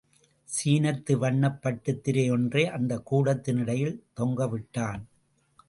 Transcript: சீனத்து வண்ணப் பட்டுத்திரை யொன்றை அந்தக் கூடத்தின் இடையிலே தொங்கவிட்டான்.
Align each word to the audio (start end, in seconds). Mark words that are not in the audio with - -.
சீனத்து 0.49 1.13
வண்ணப் 1.13 1.61
பட்டுத்திரை 1.61 2.31
யொன்றை 2.31 2.65
அந்தக் 2.65 3.05
கூடத்தின் 3.05 3.57
இடையிலே 3.57 3.99
தொங்கவிட்டான். 4.19 5.01